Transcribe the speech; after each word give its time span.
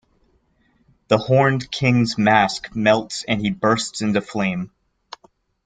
The 1.09 1.19
Horned 1.19 1.69
King's 1.71 2.17
mask 2.17 2.75
melts 2.75 3.23
and 3.27 3.39
he 3.39 3.51
bursts 3.51 4.01
into 4.01 4.19
flame. 4.19 4.71